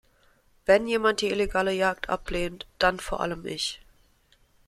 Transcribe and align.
Wenn 0.65 0.87
jemand 0.87 1.21
die 1.21 1.29
illegale 1.29 1.73
Jagd 1.73 2.09
ablehnt, 2.09 2.65
dann 2.79 2.99
vor 2.99 3.19
allem 3.19 3.45
ich. 3.45 3.81